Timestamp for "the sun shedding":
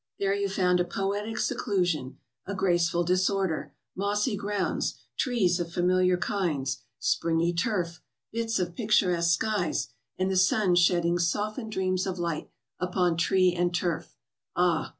10.31-11.19